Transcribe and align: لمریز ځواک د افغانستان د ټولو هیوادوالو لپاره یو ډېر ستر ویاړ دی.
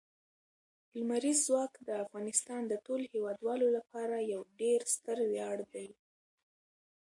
لمریز 0.97 1.39
ځواک 1.47 1.73
د 1.87 1.89
افغانستان 2.03 2.61
د 2.67 2.73
ټولو 2.85 3.03
هیوادوالو 3.13 3.67
لپاره 3.77 4.15
یو 4.33 4.41
ډېر 4.59 4.79
ستر 4.95 5.17
ویاړ 5.31 5.57
دی. 5.73 5.89